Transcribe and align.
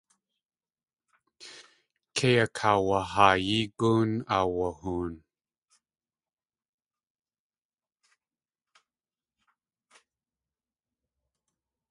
Kei 2.15 2.35
akaawahaayi 2.45 3.59
góon, 3.79 4.11
aawahoon. 4.35 5.13